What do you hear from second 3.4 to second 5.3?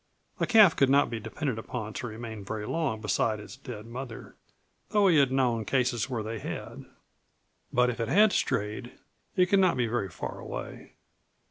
dead mother, though he